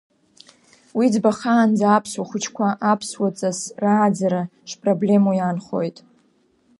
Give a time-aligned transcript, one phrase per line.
[0.97, 5.97] Уи ӡбахаанӡа аԥсуа хәыҷқәа аԥсуаҵас рааӡара шпроблемоу иаанхоит.